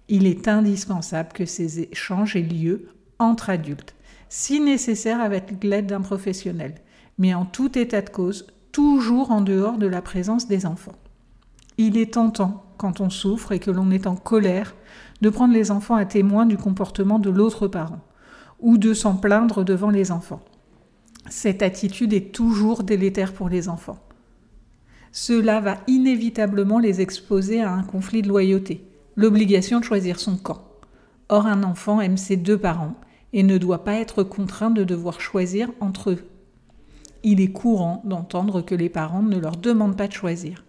Il 0.09 0.25
est 0.25 0.47
indispensable 0.47 1.33
que 1.33 1.45
ces 1.45 1.81
échanges 1.81 2.35
aient 2.35 2.41
lieu 2.41 2.87
entre 3.19 3.51
adultes, 3.51 3.93
si 4.27 4.59
nécessaire 4.59 5.21
avec 5.21 5.63
l'aide 5.63 5.85
d'un 5.85 6.01
professionnel, 6.01 6.73
mais 7.19 7.35
en 7.35 7.45
tout 7.45 7.77
état 7.77 8.01
de 8.01 8.09
cause, 8.09 8.47
toujours 8.71 9.29
en 9.29 9.41
dehors 9.41 9.77
de 9.77 9.85
la 9.85 10.01
présence 10.01 10.47
des 10.47 10.65
enfants. 10.65 10.97
Il 11.77 11.95
est 11.95 12.15
tentant, 12.15 12.65
quand 12.77 12.99
on 12.99 13.11
souffre 13.11 13.51
et 13.51 13.59
que 13.59 13.69
l'on 13.69 13.91
est 13.91 14.07
en 14.07 14.15
colère, 14.15 14.75
de 15.21 15.29
prendre 15.29 15.53
les 15.53 15.69
enfants 15.69 15.93
à 15.93 16.05
témoin 16.05 16.47
du 16.47 16.57
comportement 16.57 17.19
de 17.19 17.29
l'autre 17.29 17.67
parent, 17.67 18.01
ou 18.59 18.79
de 18.79 18.95
s'en 18.95 19.15
plaindre 19.15 19.63
devant 19.63 19.91
les 19.91 20.11
enfants. 20.11 20.41
Cette 21.29 21.61
attitude 21.61 22.13
est 22.13 22.33
toujours 22.33 22.81
délétère 22.81 23.31
pour 23.31 23.47
les 23.47 23.69
enfants. 23.69 23.99
Cela 25.17 25.61
va 25.61 25.77
inévitablement 25.87 26.77
les 26.77 26.99
exposer 26.99 27.61
à 27.61 27.71
un 27.71 27.83
conflit 27.83 28.21
de 28.21 28.27
loyauté, 28.27 28.85
l'obligation 29.15 29.79
de 29.79 29.85
choisir 29.85 30.19
son 30.19 30.35
camp. 30.35 30.67
Or, 31.29 31.47
un 31.47 31.63
enfant 31.63 32.01
aime 32.01 32.17
ses 32.17 32.35
deux 32.35 32.57
parents 32.57 32.95
et 33.33 33.41
ne 33.41 33.57
doit 33.57 33.83
pas 33.83 33.95
être 33.95 34.23
contraint 34.23 34.71
de 34.71 34.83
devoir 34.83 35.21
choisir 35.21 35.71
entre 35.79 36.11
eux 36.11 36.19
il 37.27 37.41
est 37.41 37.51
courant 37.51 38.03
d'entendre 38.05 38.61
que 38.61 38.75
les 38.75 38.87
parents 38.87 39.23
ne 39.23 39.39
leur 39.39 39.57
demandent 39.57 39.97
pas 39.97 40.07
de 40.07 40.13
choisir. 40.13 40.63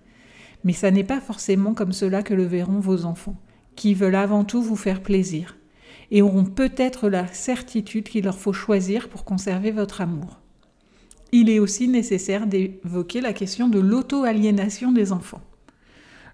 Mais 0.65 0.73
ça 0.73 0.91
n'est 0.91 1.05
pas 1.05 1.21
forcément 1.21 1.75
comme 1.75 1.93
cela 1.93 2.23
que 2.23 2.33
le 2.33 2.47
verront 2.47 2.81
vos 2.81 3.05
enfants, 3.05 3.37
qui 3.77 3.93
veulent 3.93 4.15
avant 4.15 4.43
tout 4.43 4.63
vous 4.63 4.75
faire 4.75 5.03
plaisir, 5.03 5.59
et 6.11 6.23
auront 6.23 6.47
peut-être 6.47 7.11
la 7.11 7.27
certitude 7.27 8.09
qu'il 8.09 8.25
leur 8.25 8.39
faut 8.39 8.55
choisir 8.55 9.11
pour 9.11 9.25
conserver 9.25 9.71
votre 9.71 10.01
amour. 10.01 10.41
Il 11.33 11.51
est 11.51 11.59
aussi 11.59 11.89
nécessaire 11.89 12.47
d'évoquer 12.47 13.21
la 13.21 13.33
question 13.33 13.69
de 13.69 13.81
l'auto-aliénation 13.81 14.93
des 14.93 15.13
enfants. 15.13 15.43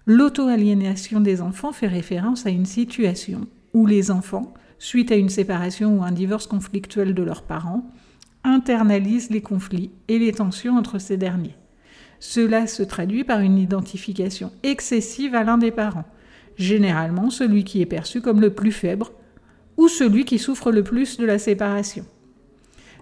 L'auto-aliénation 0.05 1.21
des 1.21 1.41
enfants 1.41 1.71
fait 1.71 1.87
référence 1.87 2.45
à 2.45 2.49
une 2.49 2.65
situation 2.65 3.47
où 3.73 3.85
les 3.85 4.11
enfants 4.11 4.53
suite 4.83 5.13
à 5.13 5.15
une 5.15 5.29
séparation 5.29 5.97
ou 5.97 6.03
un 6.03 6.11
divorce 6.11 6.45
conflictuel 6.45 7.13
de 7.13 7.23
leurs 7.23 7.43
parents, 7.43 7.89
internalisent 8.43 9.29
les 9.29 9.41
conflits 9.41 9.91
et 10.09 10.19
les 10.19 10.33
tensions 10.33 10.75
entre 10.75 10.99
ces 10.99 11.15
derniers. 11.15 11.55
Cela 12.19 12.67
se 12.67 12.83
traduit 12.83 13.23
par 13.23 13.39
une 13.39 13.57
identification 13.57 14.51
excessive 14.61 15.35
à 15.35 15.45
l'un 15.45 15.57
des 15.57 15.71
parents, 15.71 16.03
généralement 16.57 17.29
celui 17.29 17.63
qui 17.63 17.81
est 17.81 17.85
perçu 17.85 18.19
comme 18.19 18.41
le 18.41 18.53
plus 18.53 18.73
faible 18.73 19.05
ou 19.77 19.87
celui 19.87 20.25
qui 20.25 20.37
souffre 20.37 20.69
le 20.69 20.83
plus 20.83 21.17
de 21.17 21.25
la 21.25 21.39
séparation. 21.39 22.05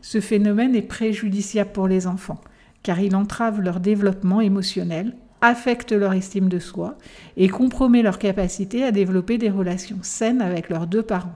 Ce 0.01 0.19
phénomène 0.19 0.75
est 0.75 0.81
préjudiciable 0.81 1.71
pour 1.71 1.87
les 1.87 2.07
enfants, 2.07 2.41
car 2.83 2.99
il 2.99 3.15
entrave 3.15 3.61
leur 3.61 3.79
développement 3.79 4.41
émotionnel, 4.41 5.15
affecte 5.41 5.91
leur 5.91 6.13
estime 6.13 6.49
de 6.49 6.59
soi 6.59 6.97
et 7.35 7.49
compromet 7.49 8.03
leur 8.03 8.19
capacité 8.19 8.83
à 8.83 8.91
développer 8.91 9.37
des 9.37 9.49
relations 9.49 9.99
saines 10.01 10.41
avec 10.41 10.69
leurs 10.69 10.87
deux 10.87 11.01
parents. 11.01 11.35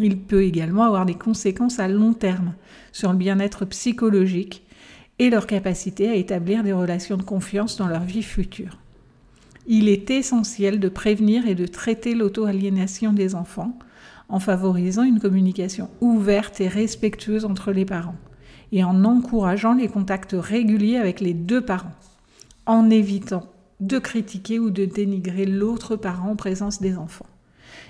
Il 0.00 0.18
peut 0.18 0.42
également 0.42 0.84
avoir 0.84 1.04
des 1.04 1.14
conséquences 1.14 1.78
à 1.78 1.88
long 1.88 2.14
terme 2.14 2.54
sur 2.92 3.12
le 3.12 3.18
bien-être 3.18 3.66
psychologique 3.66 4.64
et 5.18 5.28
leur 5.28 5.46
capacité 5.46 6.08
à 6.08 6.14
établir 6.14 6.62
des 6.62 6.72
relations 6.72 7.18
de 7.18 7.22
confiance 7.22 7.76
dans 7.76 7.86
leur 7.86 8.02
vie 8.02 8.22
future. 8.22 8.78
Il 9.66 9.88
est 9.88 10.10
essentiel 10.10 10.80
de 10.80 10.88
prévenir 10.88 11.46
et 11.46 11.54
de 11.54 11.66
traiter 11.66 12.14
l'auto-aliénation 12.14 13.12
des 13.12 13.34
enfants 13.34 13.78
en 14.32 14.40
favorisant 14.40 15.02
une 15.04 15.20
communication 15.20 15.90
ouverte 16.00 16.60
et 16.60 16.66
respectueuse 16.66 17.44
entre 17.44 17.70
les 17.70 17.84
parents 17.84 18.16
et 18.72 18.82
en 18.82 19.04
encourageant 19.04 19.74
les 19.74 19.88
contacts 19.88 20.34
réguliers 20.36 20.96
avec 20.96 21.20
les 21.20 21.34
deux 21.34 21.60
parents, 21.60 21.92
en 22.64 22.88
évitant 22.88 23.52
de 23.80 23.98
critiquer 23.98 24.58
ou 24.58 24.70
de 24.70 24.86
dénigrer 24.86 25.44
l'autre 25.44 25.96
parent 25.96 26.30
en 26.30 26.36
présence 26.36 26.80
des 26.80 26.96
enfants, 26.96 27.26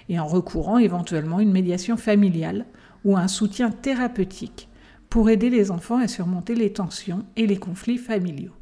et 0.08 0.18
en 0.18 0.26
recourant 0.26 0.78
éventuellement 0.78 1.36
à 1.36 1.42
une 1.42 1.52
médiation 1.52 1.96
familiale 1.96 2.66
ou 3.04 3.16
un 3.16 3.28
soutien 3.28 3.70
thérapeutique 3.70 4.68
pour 5.08 5.30
aider 5.30 5.48
les 5.48 5.70
enfants 5.70 5.98
à 5.98 6.08
surmonter 6.08 6.56
les 6.56 6.72
tensions 6.72 7.24
et 7.36 7.46
les 7.46 7.58
conflits 7.58 7.98
familiaux. 7.98 8.56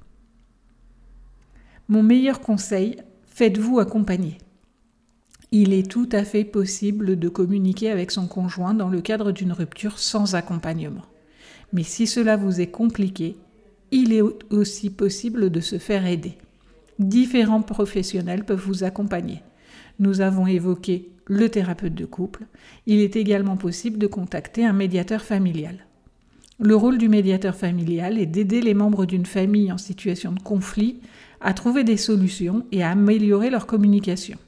Mon 1.88 2.02
meilleur 2.02 2.40
conseil, 2.40 2.98
faites-vous 3.28 3.78
accompagner. 3.78 4.36
Il 5.52 5.72
est 5.72 5.90
tout 5.90 6.08
à 6.12 6.24
fait 6.24 6.44
possible 6.44 7.18
de 7.18 7.28
communiquer 7.28 7.90
avec 7.90 8.12
son 8.12 8.28
conjoint 8.28 8.72
dans 8.72 8.88
le 8.88 9.00
cadre 9.00 9.32
d'une 9.32 9.52
rupture 9.52 9.98
sans 9.98 10.36
accompagnement. 10.36 11.06
Mais 11.72 11.82
si 11.82 12.06
cela 12.06 12.36
vous 12.36 12.60
est 12.60 12.70
compliqué, 12.70 13.36
il 13.90 14.12
est 14.12 14.22
aussi 14.50 14.90
possible 14.90 15.50
de 15.50 15.60
se 15.60 15.78
faire 15.78 16.06
aider. 16.06 16.38
Différents 17.00 17.62
professionnels 17.62 18.44
peuvent 18.44 18.64
vous 18.64 18.84
accompagner. 18.84 19.42
Nous 19.98 20.20
avons 20.20 20.46
évoqué 20.46 21.10
le 21.26 21.48
thérapeute 21.48 21.94
de 21.94 22.04
couple. 22.04 22.46
Il 22.86 23.00
est 23.00 23.16
également 23.16 23.56
possible 23.56 23.98
de 23.98 24.06
contacter 24.06 24.64
un 24.64 24.72
médiateur 24.72 25.22
familial. 25.22 25.86
Le 26.60 26.76
rôle 26.76 26.98
du 26.98 27.08
médiateur 27.08 27.56
familial 27.56 28.18
est 28.18 28.26
d'aider 28.26 28.60
les 28.60 28.74
membres 28.74 29.06
d'une 29.06 29.26
famille 29.26 29.72
en 29.72 29.78
situation 29.78 30.32
de 30.32 30.40
conflit 30.40 31.00
à 31.40 31.54
trouver 31.54 31.84
des 31.84 31.96
solutions 31.96 32.66
et 32.70 32.82
à 32.82 32.90
améliorer 32.90 33.50
leur 33.50 33.66
communication. 33.66 34.38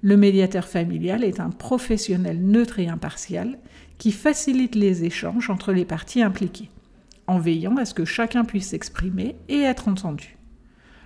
Le 0.00 0.16
médiateur 0.16 0.68
familial 0.68 1.24
est 1.24 1.40
un 1.40 1.50
professionnel 1.50 2.40
neutre 2.40 2.78
et 2.78 2.86
impartial 2.86 3.58
qui 3.98 4.12
facilite 4.12 4.76
les 4.76 5.04
échanges 5.04 5.50
entre 5.50 5.72
les 5.72 5.84
parties 5.84 6.22
impliquées, 6.22 6.70
en 7.26 7.40
veillant 7.40 7.76
à 7.76 7.84
ce 7.84 7.94
que 7.94 8.04
chacun 8.04 8.44
puisse 8.44 8.68
s'exprimer 8.68 9.34
et 9.48 9.62
être 9.62 9.88
entendu. 9.88 10.36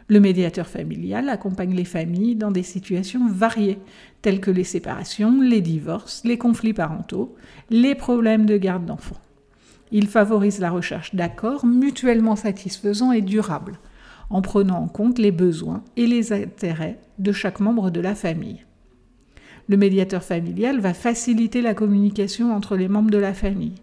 Le 0.08 0.20
médiateur 0.20 0.66
familial 0.66 1.30
accompagne 1.30 1.74
les 1.74 1.86
familles 1.86 2.34
dans 2.34 2.50
des 2.50 2.62
situations 2.62 3.26
variées, 3.28 3.78
telles 4.20 4.40
que 4.40 4.50
les 4.50 4.64
séparations, 4.64 5.40
les 5.40 5.62
divorces, 5.62 6.22
les 6.24 6.36
conflits 6.36 6.74
parentaux, 6.74 7.34
les 7.70 7.94
problèmes 7.94 8.44
de 8.44 8.58
garde 8.58 8.84
d'enfants. 8.84 9.20
Il 9.90 10.06
favorise 10.06 10.58
la 10.58 10.70
recherche 10.70 11.14
d'accords 11.14 11.64
mutuellement 11.64 12.36
satisfaisants 12.36 13.12
et 13.12 13.22
durables, 13.22 13.78
en 14.28 14.42
prenant 14.42 14.82
en 14.82 14.88
compte 14.88 15.18
les 15.18 15.32
besoins 15.32 15.82
et 15.96 16.06
les 16.06 16.34
intérêts 16.34 17.00
de 17.18 17.32
chaque 17.32 17.60
membre 17.60 17.90
de 17.90 18.00
la 18.00 18.14
famille. 18.14 18.66
Le 19.72 19.78
médiateur 19.78 20.22
familial 20.22 20.80
va 20.80 20.92
faciliter 20.92 21.62
la 21.62 21.72
communication 21.72 22.54
entre 22.54 22.76
les 22.76 22.88
membres 22.88 23.10
de 23.10 23.16
la 23.16 23.32
famille. 23.32 23.76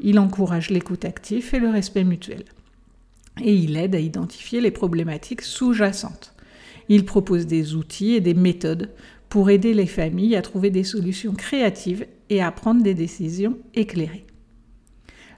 Il 0.00 0.18
encourage 0.18 0.68
l'écoute 0.68 1.04
active 1.04 1.54
et 1.54 1.60
le 1.60 1.68
respect 1.68 2.02
mutuel. 2.02 2.42
Et 3.40 3.54
il 3.54 3.76
aide 3.76 3.94
à 3.94 4.00
identifier 4.00 4.60
les 4.60 4.72
problématiques 4.72 5.42
sous-jacentes. 5.42 6.34
Il 6.88 7.04
propose 7.04 7.46
des 7.46 7.76
outils 7.76 8.14
et 8.14 8.20
des 8.20 8.34
méthodes 8.34 8.90
pour 9.28 9.48
aider 9.48 9.74
les 9.74 9.86
familles 9.86 10.34
à 10.34 10.42
trouver 10.42 10.70
des 10.70 10.82
solutions 10.82 11.34
créatives 11.34 12.04
et 12.30 12.42
à 12.42 12.50
prendre 12.50 12.82
des 12.82 12.94
décisions 12.94 13.56
éclairées. 13.74 14.26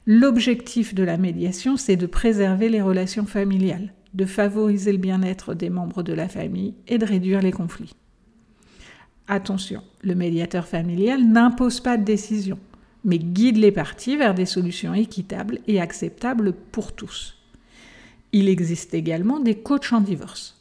L'objectif 0.06 0.94
de 0.94 1.02
la 1.02 1.18
médiation, 1.18 1.76
c'est 1.76 1.96
de 1.96 2.06
préserver 2.06 2.70
les 2.70 2.80
relations 2.80 3.26
familiales, 3.26 3.92
de 4.14 4.24
favoriser 4.24 4.92
le 4.92 4.98
bien-être 4.98 5.52
des 5.52 5.68
membres 5.68 6.02
de 6.02 6.14
la 6.14 6.30
famille 6.30 6.72
et 6.88 6.96
de 6.96 7.04
réduire 7.04 7.42
les 7.42 7.52
conflits. 7.52 7.92
Attention, 9.32 9.84
le 10.02 10.16
médiateur 10.16 10.66
familial 10.66 11.22
n'impose 11.22 11.78
pas 11.78 11.96
de 11.96 12.02
décision, 12.02 12.58
mais 13.04 13.20
guide 13.20 13.58
les 13.58 13.70
parties 13.70 14.16
vers 14.16 14.34
des 14.34 14.44
solutions 14.44 14.92
équitables 14.92 15.60
et 15.68 15.80
acceptables 15.80 16.52
pour 16.52 16.90
tous. 16.90 17.36
Il 18.32 18.48
existe 18.48 18.92
également 18.92 19.38
des 19.38 19.54
coachs 19.54 19.92
en 19.92 20.00
divorce. 20.00 20.60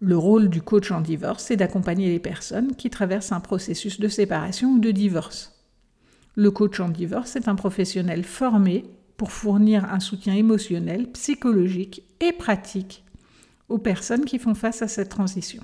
Le 0.00 0.18
rôle 0.18 0.50
du 0.50 0.60
coach 0.60 0.90
en 0.90 1.00
divorce 1.00 1.50
est 1.50 1.56
d'accompagner 1.56 2.10
les 2.10 2.18
personnes 2.18 2.76
qui 2.76 2.90
traversent 2.90 3.32
un 3.32 3.40
processus 3.40 3.98
de 3.98 4.08
séparation 4.08 4.72
ou 4.72 4.80
de 4.80 4.90
divorce. 4.90 5.58
Le 6.34 6.50
coach 6.50 6.80
en 6.80 6.90
divorce 6.90 7.36
est 7.36 7.48
un 7.48 7.54
professionnel 7.54 8.22
formé 8.22 8.84
pour 9.16 9.32
fournir 9.32 9.90
un 9.90 10.00
soutien 10.00 10.34
émotionnel, 10.34 11.10
psychologique 11.12 12.02
et 12.20 12.32
pratique 12.34 13.02
aux 13.70 13.78
personnes 13.78 14.26
qui 14.26 14.38
font 14.38 14.54
face 14.54 14.82
à 14.82 14.88
cette 14.88 15.08
transition. 15.08 15.62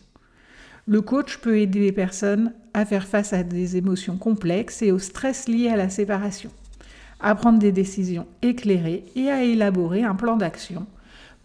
Le 0.87 1.01
coach 1.01 1.39
peut 1.39 1.59
aider 1.59 1.81
les 1.81 1.93
personnes 1.93 2.53
à 2.75 2.85
faire 2.85 3.07
face 3.07 3.33
à 3.33 3.43
des 3.43 3.79
émotions 3.79 4.19
complexes 4.19 4.83
et 4.83 4.93
au 4.93 4.99
stress 4.99 5.49
lié 5.49 5.69
à 5.69 5.77
la 5.77 5.89
séparation, 5.89 6.51
à 7.21 7.35
prendre 7.35 7.59
des 7.59 7.73
décisions 7.73 8.27
éclairées 8.43 9.05
et 9.17 9.31
à 9.31 9.45
élaborer 9.45 10.03
un 10.03 10.15
plan 10.15 10.37
d'action 10.37 10.87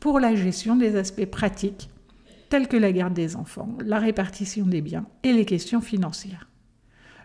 pour 0.01 0.19
la 0.19 0.35
gestion 0.35 0.75
des 0.75 0.97
aspects 0.97 1.25
pratiques 1.25 1.89
tels 2.49 2.67
que 2.67 2.75
la 2.75 2.91
garde 2.91 3.13
des 3.13 3.37
enfants, 3.37 3.77
la 3.85 3.99
répartition 3.99 4.65
des 4.65 4.81
biens 4.81 5.05
et 5.23 5.31
les 5.31 5.45
questions 5.45 5.81
financières. 5.81 6.49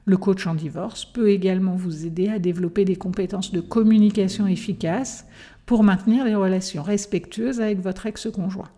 Le 0.04 0.16
coach 0.16 0.46
en 0.46 0.54
divorce 0.54 1.06
peut 1.06 1.30
également 1.30 1.74
vous 1.74 2.06
aider 2.06 2.28
à 2.28 2.38
développer 2.38 2.84
des 2.84 2.96
compétences 2.96 3.50
de 3.50 3.60
communication 3.60 4.46
efficaces 4.46 5.26
pour 5.66 5.82
maintenir 5.82 6.24
des 6.24 6.34
relations 6.34 6.82
respectueuses 6.82 7.60
avec 7.60 7.80
votre 7.80 8.06
ex-conjoint 8.06 8.70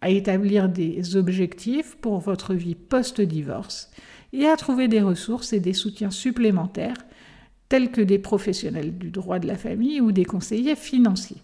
à 0.00 0.10
établir 0.10 0.68
des 0.68 1.16
objectifs 1.16 1.96
pour 1.96 2.18
votre 2.18 2.54
vie 2.54 2.74
post-divorce 2.74 3.90
et 4.32 4.46
à 4.46 4.56
trouver 4.56 4.88
des 4.88 5.00
ressources 5.00 5.52
et 5.52 5.60
des 5.60 5.72
soutiens 5.72 6.10
supplémentaires 6.10 7.06
tels 7.68 7.90
que 7.90 8.00
des 8.00 8.18
professionnels 8.18 8.96
du 8.96 9.10
droit 9.10 9.38
de 9.38 9.46
la 9.46 9.56
famille 9.56 10.00
ou 10.00 10.12
des 10.12 10.24
conseillers 10.24 10.76
financiers. 10.76 11.42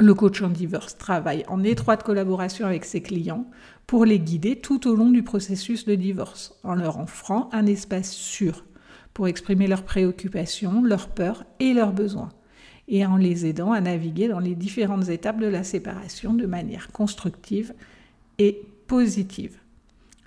Le 0.00 0.12
coach 0.12 0.42
en 0.42 0.50
divorce 0.50 0.98
travaille 0.98 1.44
en 1.48 1.62
étroite 1.62 2.02
collaboration 2.02 2.66
avec 2.66 2.84
ses 2.84 3.00
clients 3.00 3.46
pour 3.86 4.04
les 4.04 4.18
guider 4.18 4.56
tout 4.56 4.88
au 4.88 4.96
long 4.96 5.10
du 5.10 5.22
processus 5.22 5.84
de 5.84 5.94
divorce, 5.94 6.58
en 6.64 6.74
leur 6.74 6.98
offrant 6.98 7.48
un 7.52 7.66
espace 7.66 8.10
sûr 8.10 8.64
pour 9.12 9.28
exprimer 9.28 9.68
leurs 9.68 9.84
préoccupations, 9.84 10.82
leurs 10.82 11.08
peurs 11.08 11.44
et 11.60 11.72
leurs 11.72 11.92
besoins 11.92 12.30
et 12.88 13.06
en 13.06 13.16
les 13.16 13.46
aidant 13.46 13.72
à 13.72 13.80
naviguer 13.80 14.28
dans 14.28 14.40
les 14.40 14.54
différentes 14.54 15.08
étapes 15.08 15.40
de 15.40 15.46
la 15.46 15.64
séparation 15.64 16.34
de 16.34 16.46
manière 16.46 16.92
constructive 16.92 17.72
et 18.38 18.62
positive. 18.86 19.58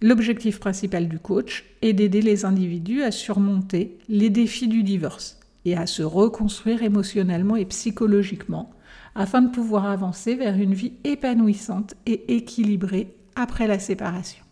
L'objectif 0.02 0.60
principal 0.60 1.08
du 1.08 1.20
coach 1.20 1.66
est 1.82 1.94
d'aider 1.94 2.22
les 2.22 2.46
individus 2.46 3.02
à 3.02 3.12
surmonter 3.12 3.98
les 4.10 4.30
défis 4.30 4.68
du 4.68 4.84
divorce 4.84 5.40
et 5.66 5.76
à 5.76 5.88
se 5.88 6.04
reconstruire 6.04 6.84
émotionnellement 6.84 7.56
et 7.56 7.66
psychologiquement 7.66 8.72
afin 9.16 9.42
de 9.42 9.50
pouvoir 9.50 9.88
avancer 9.88 10.36
vers 10.36 10.56
une 10.56 10.76
vie 10.76 10.94
épanouissante 11.04 11.96
et 12.06 12.36
équilibrée 12.36 13.16
après 13.36 13.68
la 13.68 13.80
séparation. 13.80 14.44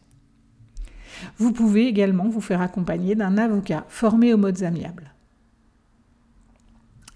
Vous 1.37 1.53
pouvez 1.53 1.87
également 1.87 2.27
vous 2.27 2.41
faire 2.41 2.61
accompagner 2.61 3.15
d'un 3.15 3.37
avocat 3.37 3.85
formé 3.87 4.33
aux 4.33 4.37
modes 4.37 4.63
amiables 4.63 5.14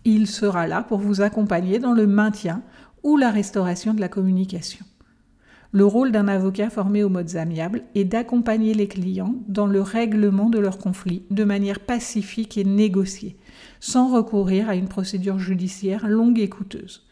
il 0.05 0.27
sera 0.27 0.67
là 0.67 0.83
pour 0.83 0.99
vous 0.99 1.21
accompagner 1.21 1.79
dans 1.79 1.93
le 1.93 2.07
maintien 2.07 2.61
ou 3.03 3.17
la 3.17 3.31
restauration 3.31 3.93
de 3.93 4.01
la 4.01 4.09
communication. 4.09 4.85
Le 5.71 5.85
rôle 5.85 6.11
d'un 6.11 6.27
avocat 6.27 6.71
formé 6.71 7.03
aux 7.03 7.09
modes 7.09 7.35
amiables 7.35 7.83
est 7.93 8.05
d'accompagner 8.05 8.73
les 8.73 8.87
clients 8.87 9.35
dans 9.47 9.67
le 9.67 9.81
règlement 9.81 10.49
de 10.49 10.57
leurs 10.57 10.79
conflits 10.79 11.23
de 11.29 11.43
manière 11.43 11.79
pacifique 11.79 12.57
et 12.57 12.63
négociée, 12.63 13.37
sans 13.79 14.11
recourir 14.11 14.67
à 14.67 14.75
une 14.75 14.87
procédure 14.87 15.37
judiciaire 15.37 16.07
longue 16.07 16.39
et 16.39 16.49
coûteuse. 16.49 17.05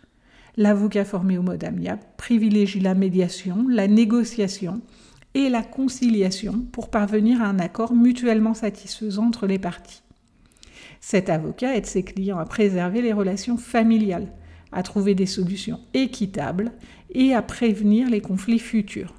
L'avocat 0.56 1.06
formé 1.06 1.38
au 1.38 1.44
mode 1.44 1.63
amiable 1.63 2.01
privilégie 2.17 2.79
la 2.79 2.96
médiation, 2.96 3.67
la 3.70 3.88
négociation 3.88 4.82
et 5.36 5.50
la 5.50 5.62
conciliation 5.62 6.65
pour 6.72 6.89
parvenir 6.89 7.44
à 7.44 7.46
un 7.46 7.60
accord 7.60 7.94
mutuellement 7.94 8.56
satisfaisant 8.56 9.27
entre 9.27 9.46
les 9.46 9.60
parties. 9.60 10.01
Cet 11.10 11.30
avocat 11.30 11.78
aide 11.78 11.86
ses 11.86 12.04
clients 12.04 12.38
à 12.38 12.44
préserver 12.44 13.02
les 13.02 13.14
relations 13.14 13.56
familiales, 13.56 14.28
à 14.74 14.84
trouver 14.84 15.16
des 15.16 15.26
solutions 15.26 15.80
équitables 15.94 16.74
et 17.14 17.34
à 17.34 17.42
prévenir 17.42 18.10
les 18.10 18.20
conflits 18.20 18.60
futurs. 18.60 19.14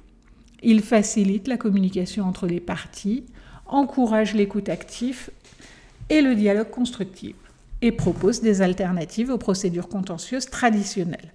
Il 0.61 0.83
facilite 0.83 1.47
la 1.47 1.57
communication 1.57 2.25
entre 2.25 2.45
les 2.45 2.59
parties, 2.59 3.25
encourage 3.65 4.35
l'écoute 4.35 4.69
active 4.69 5.31
et 6.11 6.21
le 6.21 6.35
dialogue 6.35 6.69
constructif 6.69 7.35
et 7.81 7.91
propose 7.91 8.41
des 8.41 8.61
alternatives 8.61 9.31
aux 9.31 9.39
procédures 9.39 9.89
contentieuses 9.89 10.45
traditionnelles. 10.45 11.33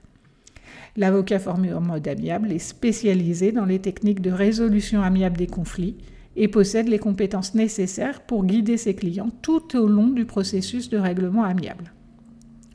L'avocat 0.96 1.40
formé 1.40 1.74
en 1.74 1.80
mode 1.80 2.06
amiable 2.06 2.52
est 2.52 2.60
spécialisé 2.60 3.50
dans 3.50 3.66
les 3.66 3.80
techniques 3.80 4.22
de 4.22 4.30
résolution 4.30 5.02
amiable 5.02 5.36
des 5.36 5.48
conflits 5.48 5.96
et 6.36 6.48
possède 6.48 6.88
les 6.88 6.98
compétences 6.98 7.54
nécessaires 7.54 8.20
pour 8.22 8.44
guider 8.44 8.76
ses 8.76 8.94
clients 8.94 9.30
tout 9.42 9.76
au 9.76 9.86
long 9.86 10.08
du 10.08 10.24
processus 10.24 10.88
de 10.88 10.98
règlement 10.98 11.44
amiable. 11.44 11.92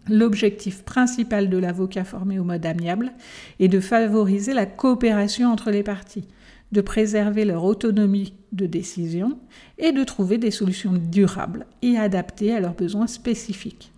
L'objectif 0.09 0.83
principal 0.83 1.49
de 1.49 1.57
l'avocat 1.57 2.03
formé 2.03 2.39
au 2.39 2.43
mode 2.43 2.65
amiable 2.65 3.11
est 3.59 3.67
de 3.67 3.79
favoriser 3.79 4.53
la 4.53 4.65
coopération 4.65 5.51
entre 5.51 5.69
les 5.69 5.83
parties, 5.83 6.25
de 6.71 6.81
préserver 6.81 7.45
leur 7.45 7.63
autonomie 7.63 8.33
de 8.51 8.65
décision 8.65 9.37
et 9.77 9.91
de 9.91 10.03
trouver 10.03 10.37
des 10.37 10.51
solutions 10.51 10.93
durables 10.93 11.67
et 11.81 11.97
adaptées 11.97 12.53
à 12.53 12.59
leurs 12.59 12.73
besoins 12.73 13.07
spécifiques. 13.07 13.91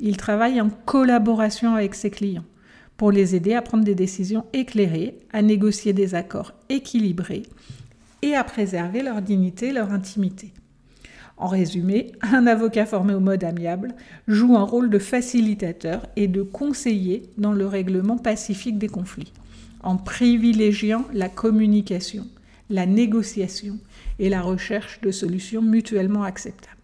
Il 0.00 0.16
travaille 0.16 0.60
en 0.60 0.70
collaboration 0.70 1.74
avec 1.74 1.94
ses 1.94 2.10
clients 2.10 2.44
pour 2.96 3.12
les 3.12 3.34
aider 3.34 3.54
à 3.54 3.62
prendre 3.62 3.84
des 3.84 3.94
décisions 3.94 4.44
éclairées, 4.52 5.18
à 5.32 5.42
négocier 5.42 5.92
des 5.92 6.14
accords 6.14 6.52
équilibrés 6.68 7.42
et 8.22 8.34
à 8.34 8.44
préserver 8.44 9.02
leur 9.02 9.20
dignité 9.20 9.72
leur 9.72 9.92
intimité. 9.92 10.52
En 11.36 11.48
résumé, 11.48 12.12
un 12.22 12.46
avocat 12.46 12.86
formé 12.86 13.14
au 13.14 13.20
mode 13.20 13.44
amiable 13.44 13.94
joue 14.28 14.56
un 14.56 14.62
rôle 14.62 14.90
de 14.90 14.98
facilitateur 14.98 16.06
et 16.16 16.28
de 16.28 16.42
conseiller 16.42 17.24
dans 17.36 17.52
le 17.52 17.66
règlement 17.66 18.16
pacifique 18.16 18.78
des 18.78 18.88
conflits, 18.88 19.32
en 19.82 19.96
privilégiant 19.96 21.04
la 21.12 21.28
communication, 21.28 22.26
la 22.70 22.86
négociation 22.86 23.78
et 24.18 24.28
la 24.28 24.40
recherche 24.40 25.00
de 25.00 25.10
solutions 25.10 25.62
mutuellement 25.62 26.22
acceptables. 26.22 26.76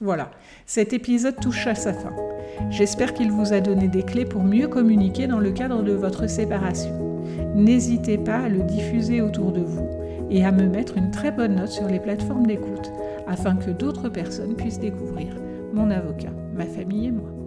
Voilà, 0.00 0.32
cet 0.66 0.92
épisode 0.92 1.38
touche 1.40 1.66
à 1.68 1.76
sa 1.76 1.92
fin. 1.92 2.12
J'espère 2.70 3.14
qu'il 3.14 3.30
vous 3.30 3.52
a 3.52 3.60
donné 3.60 3.86
des 3.86 4.02
clés 4.02 4.24
pour 4.24 4.42
mieux 4.42 4.66
communiquer 4.66 5.28
dans 5.28 5.38
le 5.38 5.52
cadre 5.52 5.82
de 5.82 5.92
votre 5.92 6.28
séparation. 6.28 7.24
N'hésitez 7.54 8.18
pas 8.18 8.38
à 8.38 8.48
le 8.48 8.62
diffuser 8.62 9.20
autour 9.20 9.52
de 9.52 9.60
et 10.32 10.44
à 10.44 10.50
me 10.50 10.66
mettre 10.66 10.96
une 10.96 11.10
très 11.10 11.30
bonne 11.30 11.56
note 11.56 11.68
sur 11.68 11.86
les 11.86 12.00
plateformes 12.00 12.46
d'écoute 12.46 12.90
afin 13.26 13.54
que 13.54 13.70
d'autres 13.70 14.08
personnes 14.08 14.56
puissent 14.56 14.80
découvrir 14.80 15.34
mon 15.74 15.90
avocat, 15.90 16.32
ma 16.54 16.64
famille 16.64 17.08
et 17.08 17.12
moi. 17.12 17.41